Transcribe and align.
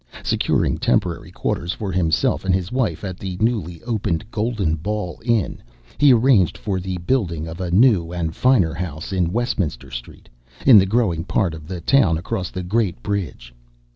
Securing 0.23 0.79
temporary 0.79 1.29
quarters 1.29 1.73
for 1.73 1.91
himself 1.91 2.43
and 2.43 2.55
his 2.55 2.71
wife 2.71 3.03
at 3.03 3.19
the 3.19 3.37
newly 3.39 3.83
opened 3.83 4.25
Golden 4.31 4.75
Ball 4.75 5.21
Inn, 5.23 5.61
he 5.99 6.11
arranged 6.11 6.57
for 6.57 6.79
the 6.79 6.97
building 6.97 7.47
of 7.47 7.61
a 7.61 7.69
new 7.69 8.11
and 8.11 8.35
finer 8.35 8.73
house 8.73 9.13
in 9.13 9.31
Westminster 9.31 9.91
Street, 9.91 10.27
in 10.65 10.79
the 10.79 10.87
growing 10.87 11.23
part 11.23 11.53
of 11.53 11.67
the 11.67 11.81
town 11.81 12.17
across 12.17 12.49
the 12.49 12.63
Great 12.63 13.03
Bridge. 13.03 13.53